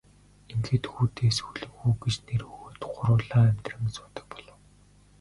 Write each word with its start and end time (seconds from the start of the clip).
Ингээд 0.53 0.85
хүүдээ 0.91 1.31
Сүүлэн 1.37 1.71
хүү 1.77 1.93
гэж 2.01 2.15
нэр 2.27 2.41
өгөөд 2.53 2.81
гурвуулаа 2.93 3.43
амьдран 3.49 3.85
суудаг 3.95 4.25
болов. 4.31 4.57